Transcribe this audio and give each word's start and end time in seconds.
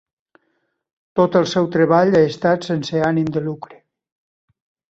Tot 1.19 1.37
el 1.41 1.45
seu 1.51 1.69
treball 1.77 2.17
ha 2.21 2.23
estat 2.31 2.67
sense 2.71 3.05
ànim 3.11 3.33
de 3.37 3.47
lucre. 3.51 3.79